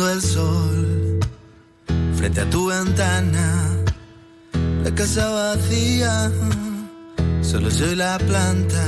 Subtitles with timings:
[0.00, 1.20] el sol
[2.16, 3.76] frente a tu ventana,
[4.82, 6.32] la casa vacía,
[7.42, 8.82] solo soy la planta.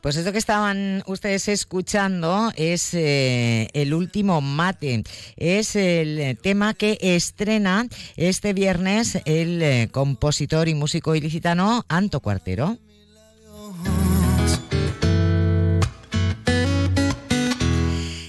[0.00, 5.02] Pues esto que estaban ustedes escuchando es eh, el último mate.
[5.36, 12.78] Es el tema que estrena este viernes el eh, compositor y músico ilicitano Anto Cuartero.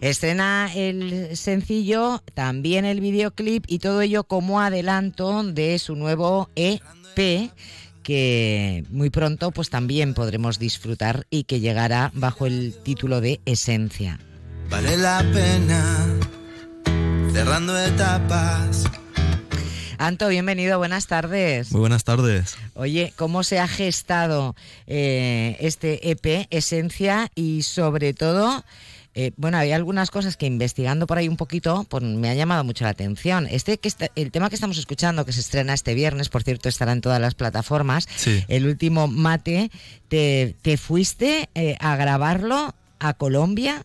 [0.00, 7.50] Estrena el sencillo, también el videoclip y todo ello como adelanto de su nuevo EP
[8.08, 14.18] que muy pronto pues también podremos disfrutar y que llegará bajo el título de Esencia.
[14.70, 16.06] Vale la pena
[17.32, 18.84] cerrando etapas.
[19.98, 21.72] Anto, bienvenido, buenas tardes.
[21.72, 22.56] Muy buenas tardes.
[22.74, 24.54] Oye, ¿cómo se ha gestado
[24.86, 28.64] eh, este EP, Esencia, y sobre todo
[29.20, 32.62] eh, bueno, hay algunas cosas que investigando por ahí un poquito pues, me ha llamado
[32.62, 33.48] mucho la atención.
[33.50, 36.92] Este que el tema que estamos escuchando, que se estrena este viernes, por cierto, estará
[36.92, 38.06] en todas las plataformas.
[38.46, 39.72] El último mate,
[40.06, 43.84] te, fuiste eh, a grabarlo a Colombia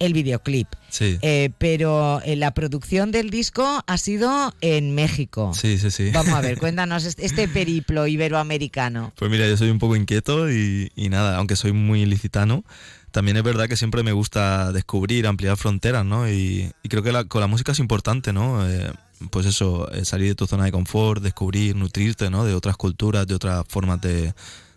[0.00, 0.66] el videoclip.
[0.88, 1.18] Sí.
[1.22, 5.52] Eh, pero la producción del disco ha sido en México.
[5.54, 6.10] Sí, sí, sí.
[6.12, 9.12] Vamos a ver, cuéntanos este periplo iberoamericano.
[9.14, 12.64] Pues mira, yo soy un poco inquieto y, y nada, aunque soy muy ilicitano,
[13.14, 16.28] también es verdad que siempre me gusta descubrir, ampliar fronteras, ¿no?
[16.28, 18.68] Y, creo que con la música es importante, ¿no?
[18.68, 18.92] Eh,
[19.30, 22.44] pues eso, eh, salir de tu zona de confort, descubrir, nutrirte, ¿no?
[22.44, 24.34] De otras culturas, de otras formas de,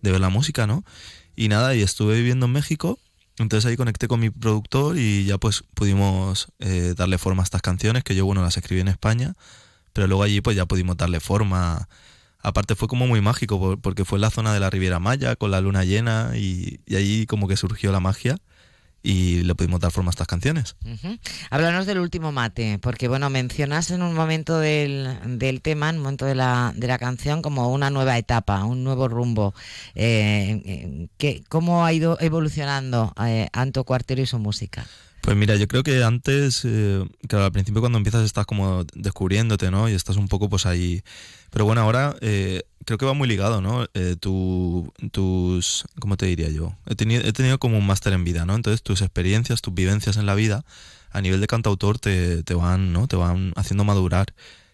[0.00, 0.84] ver la música, ¿no?
[1.34, 3.00] Y nada, y estuve viviendo en México,
[3.38, 7.62] entonces ahí conecté con mi productor y ya pues pudimos eh, darle forma a estas
[7.62, 9.34] canciones, que yo, bueno, las escribí en España,
[9.92, 11.88] pero luego allí pues ya pudimos darle forma
[12.42, 15.50] aparte fue como muy mágico porque fue en la zona de la Riviera Maya con
[15.50, 18.36] la luna llena y, y ahí como que surgió la magia
[19.02, 20.76] y le pudimos dar forma a estas canciones.
[21.50, 26.02] Háblanos del último mate, porque bueno, mencionas en un momento del, del, tema, en un
[26.02, 29.54] momento de la, de la canción, como una nueva etapa, un nuevo rumbo.
[29.94, 34.86] Eh, eh ¿Cómo ha ido evolucionando eh, Anto Cuartero y su música?
[35.22, 39.70] Pues mira, yo creo que antes, eh, claro, al principio cuando empiezas estás como descubriéndote,
[39.70, 39.88] ¿no?
[39.88, 41.02] Y estás un poco pues ahí...
[41.50, 43.86] Pero bueno, ahora eh, creo que va muy ligado, ¿no?
[43.94, 45.84] Eh, tu, tus...
[45.98, 46.74] ¿Cómo te diría yo?
[46.86, 48.54] He tenido, he tenido como un máster en vida, ¿no?
[48.54, 50.64] Entonces tus experiencias, tus vivencias en la vida,
[51.10, 53.06] a nivel de cantautor te, te van, ¿no?
[53.06, 54.32] Te van haciendo madurar.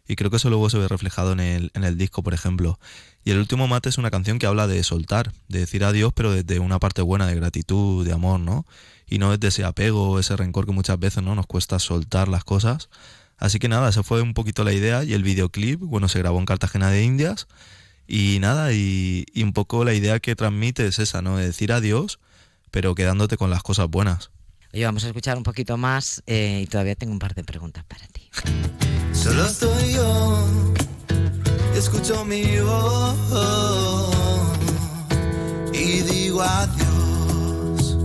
[0.08, 2.78] Y creo que eso luego se ve reflejado en el, en el disco, por ejemplo.
[3.24, 6.30] Y el último mate es una canción que habla de soltar, de decir adiós, pero
[6.30, 8.64] desde una parte buena, de gratitud, de amor, ¿no?
[9.08, 12.44] y no desde ese apego, ese rencor que muchas veces no nos cuesta soltar las
[12.44, 12.88] cosas.
[13.38, 16.38] Así que nada, esa fue un poquito la idea y el videoclip, bueno, se grabó
[16.38, 17.46] en Cartagena de Indias
[18.08, 21.36] y nada, y, un poco la idea que transmite es esa, ¿no?
[21.36, 22.18] De decir adiós,
[22.70, 24.30] pero quedándote con las cosas buenas.
[24.72, 27.84] Oye, vamos a escuchar un poquito más eh, y todavía tengo un par de preguntas
[27.84, 28.30] para ti.
[29.12, 30.44] Solo estoy yo,
[31.74, 33.14] escucho mi voz
[35.72, 37.96] y digo adiós.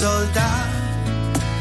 [0.00, 0.66] soltar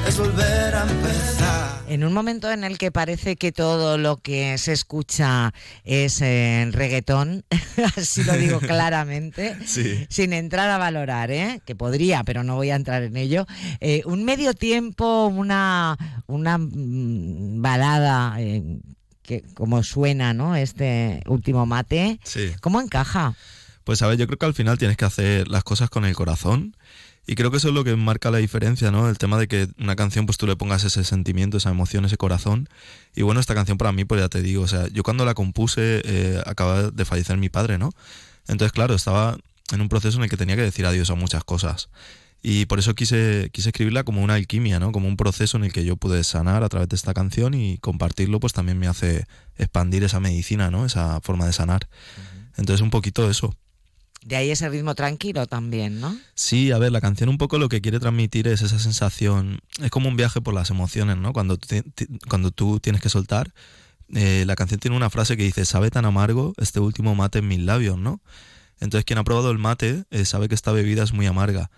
[0.07, 1.56] es volver a empezar.
[1.87, 5.53] En un momento en el que parece que todo lo que se escucha
[5.85, 7.45] es en reggaetón,
[7.95, 9.55] así lo digo claramente,
[10.09, 11.61] sin entrar a valorar, ¿eh?
[11.65, 13.47] que podría, pero no voy a entrar en ello,
[13.79, 15.97] eh, un medio tiempo, una,
[16.27, 18.79] una mm, balada eh,
[19.21, 20.57] que como suena, ¿no?
[20.57, 22.19] Este último mate,
[22.59, 23.33] ¿cómo encaja?
[23.87, 26.13] Pues a ver, yo creo que al final tienes que hacer las cosas con el
[26.13, 26.75] corazón
[27.25, 29.07] y creo que eso es lo que marca la diferencia, ¿no?
[29.07, 32.17] El tema de que una canción, pues tú le pongas ese sentimiento, esa emoción, ese
[32.17, 32.67] corazón.
[33.15, 35.35] Y bueno, esta canción para mí, pues ya te digo, o sea, yo cuando la
[35.35, 37.91] compuse, eh, acaba de fallecer mi padre, ¿no?
[38.49, 39.37] Entonces, claro, estaba
[39.71, 41.87] en un proceso en el que tenía que decir adiós a muchas cosas.
[42.43, 44.91] Y por eso quise, quise escribirla como una alquimia, ¿no?
[44.91, 47.77] Como un proceso en el que yo pude sanar a través de esta canción y
[47.77, 49.27] compartirlo, pues también me hace
[49.57, 50.85] expandir esa medicina, ¿no?
[50.85, 51.87] Esa forma de sanar.
[52.57, 53.55] Entonces, un poquito eso.
[54.25, 56.17] De ahí ese ritmo tranquilo también, ¿no?
[56.35, 59.89] Sí, a ver, la canción un poco lo que quiere transmitir es esa sensación, es
[59.89, 61.33] como un viaje por las emociones, ¿no?
[61.33, 61.57] Cuando,
[62.27, 63.53] cuando tú tienes que soltar,
[64.13, 67.47] eh, la canción tiene una frase que dice, sabe tan amargo este último mate en
[67.47, 68.21] mis labios, ¿no?
[68.79, 71.69] Entonces quien ha probado el mate eh, sabe que esta bebida es muy amarga.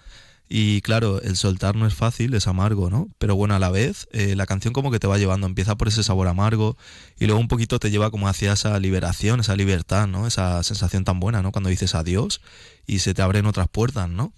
[0.51, 3.07] Y claro, el soltar no es fácil, es amargo, ¿no?
[3.19, 5.87] Pero bueno, a la vez, eh, la canción como que te va llevando, empieza por
[5.87, 6.75] ese sabor amargo
[7.19, 10.25] y luego un poquito te lleva como hacia esa liberación, esa libertad, ¿no?
[10.25, 11.51] Esa sensación tan buena, ¿no?
[11.51, 12.41] Cuando dices adiós
[12.87, 14.33] y se te abren otras puertas, ¿no?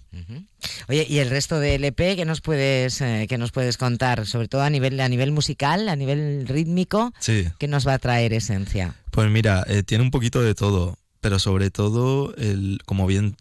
[0.86, 4.26] Oye, ¿y el resto del EP qué nos puedes, eh, nos puedes contar?
[4.26, 7.46] Sobre todo a nivel, a nivel musical, a nivel rítmico, sí.
[7.58, 8.96] ¿qué nos va a traer Esencia?
[9.10, 13.36] Pues mira, eh, tiene un poquito de todo pero sobre todo, el, como bien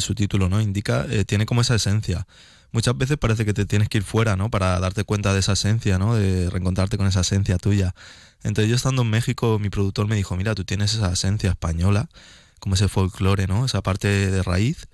[0.00, 2.26] su título no indica, eh, tiene como esa esencia.
[2.72, 4.50] muchas veces parece que te tienes que ir fuera, ¿no?
[4.50, 6.16] Para darte cuenta de esa esencia, ¿no?
[6.16, 7.94] De reencontrarte con esa esencia tuya.
[8.42, 12.08] Entonces yo estando en México, mi productor me dijo, mira, tú tienes esa esencia española,
[12.60, 13.64] como ese folclore, ¿no?
[13.64, 14.88] Esa parte de raíz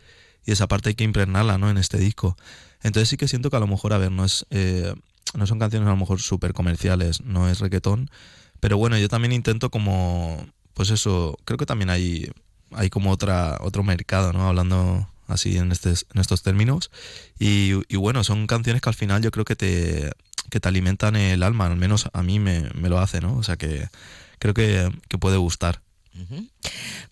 [0.44, 1.70] y esa parte hay que impregnarla, ¿no?
[1.70, 2.36] En este disco.
[2.82, 4.46] Entonces sí que siento que a lo mejor, a ver, no es...
[4.50, 4.94] Eh,
[5.34, 8.10] no son canciones a lo mejor súper comerciales, no es reggaetón,
[8.58, 12.30] pero bueno, yo también intento como, pues eso, creo que también hay,
[12.72, 14.48] hay como otra, otro mercado, ¿no?
[14.48, 16.90] Hablando así en, este, en estos términos.
[17.38, 20.10] Y, bueno, son canciones que al final yo creo que te,
[20.50, 23.36] que te alimentan el alma, al menos a mí me, me lo hace, ¿no?
[23.36, 23.88] O sea que
[24.38, 25.80] creo que, que puede gustar.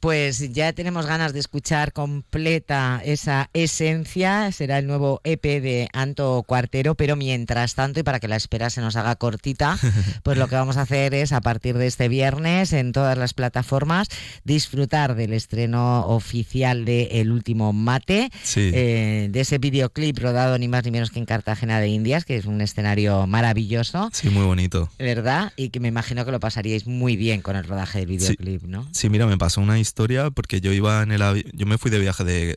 [0.01, 4.53] Pues ya tenemos ganas de escuchar completa esa esencia.
[4.53, 8.71] Será el nuevo EP de Anto Cuartero, pero mientras tanto, y para que la espera
[8.71, 9.77] se nos haga cortita,
[10.23, 13.35] pues lo que vamos a hacer es a partir de este viernes en todas las
[13.35, 14.09] plataformas
[14.45, 20.85] disfrutar del estreno oficial de El último mate, eh, de ese videoclip rodado ni más
[20.85, 24.11] ni menos que en Cartagena de Indias, que es un escenario maravilloso.
[24.13, 24.89] Sí, muy bonito.
[24.97, 25.53] ¿Verdad?
[25.57, 28.89] Y que me imagino que lo pasaríais muy bien con el rodaje del videoclip, ¿no?
[28.93, 29.88] Sí, mira, me pasó una historia
[30.35, 32.57] porque yo iba en el yo me fui de viaje de,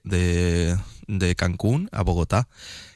[1.08, 2.48] de, Cancún a Bogotá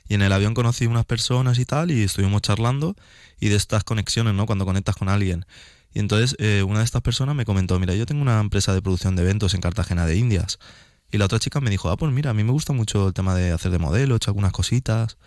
[0.08, 2.96] y en el avión conocí unas personas y tal y estuvimos charlando
[3.40, 4.46] y de estas conexiones, ¿no?
[4.46, 5.46] Cuando conectas con alguien.
[5.94, 8.82] Y entonces eh, una de estas personas me comentó, mira, yo tengo una empresa de
[8.82, 10.60] producción de eventos en Cartagena de Indias.
[11.12, 13.14] Y la otra chica me dijo, ah, pues mira, a mí me gusta mucho el
[13.14, 15.18] tema de hacer de modelo, he hecho algunas cositas.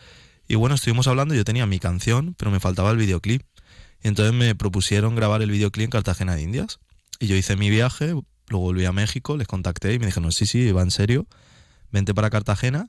[0.47, 3.43] Y bueno, estuvimos hablando, yo tenía mi canción, pero me faltaba el videoclip.
[4.03, 6.79] Y entonces me propusieron grabar el videoclip en Cartagena de Indias.
[7.21, 8.15] Y yo hice mi viaje,
[8.51, 11.27] luego volví a México, les contacté y me dijeron, sí, sí, va en serio,
[11.93, 12.89] vente para Cartagena.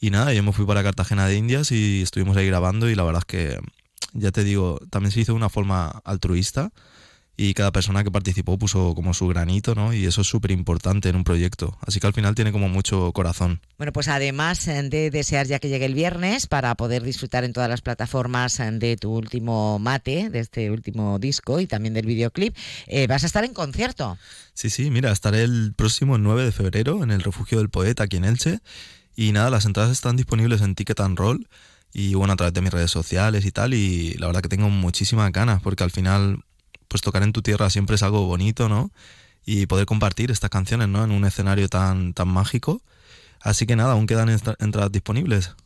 [0.00, 3.04] Y nada, yo me fui para Cartagena de Indias y estuvimos ahí grabando y la
[3.04, 3.60] verdad es que,
[4.12, 6.72] ya te digo, también se hizo de una forma altruista
[7.36, 9.92] y cada persona que participó puso como su granito, ¿no?
[9.92, 11.76] Y eso es súper importante en un proyecto.
[11.80, 13.60] Así que al final tiene como mucho corazón.
[13.76, 17.52] Bueno, pues además eh, de desear ya que llegue el viernes para poder disfrutar en
[17.52, 22.06] todas las plataformas eh, de tu último mate, de este último disco y también del
[22.06, 24.16] videoclip, eh, vas a estar en concierto.
[24.54, 28.16] Sí, sí, mira, estaré el próximo 9 de febrero en el Refugio del Poeta aquí
[28.16, 28.60] en Elche.
[29.16, 31.48] Y nada, las entradas están disponibles en Ticket and Roll
[31.92, 33.74] y bueno, a través de mis redes sociales y tal.
[33.74, 36.44] Y la verdad que tengo muchísimas ganas porque al final
[36.94, 38.92] pues tocar en tu tierra siempre es algo bonito, ¿no?
[39.44, 41.02] Y poder compartir estas canciones, ¿no?
[41.02, 42.82] En un escenario tan, tan mágico.
[43.40, 45.56] Así que nada, aún quedan entradas disponibles.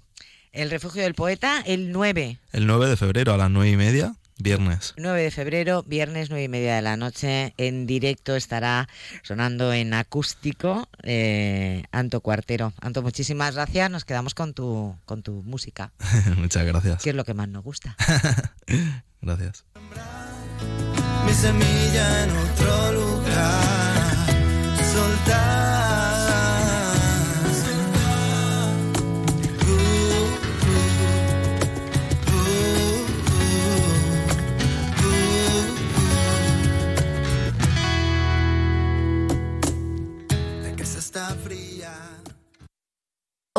[0.53, 2.39] El Refugio del Poeta, el 9.
[2.53, 4.95] El 9 de febrero a las 9 y media, viernes.
[4.97, 7.53] 9 de febrero, viernes 9 y media de la noche.
[7.59, 8.89] En directo estará
[9.23, 12.73] sonando en acústico eh, Anto Cuartero.
[12.81, 13.91] Anto, muchísimas gracias.
[13.91, 15.93] Nos quedamos con tu, con tu música.
[16.39, 17.03] Muchas gracias.
[17.03, 17.95] ¿Qué es lo que más nos gusta?
[19.21, 19.67] gracias
[21.29, 24.17] mi semilla en otro lugar.
[24.93, 25.88] Soltar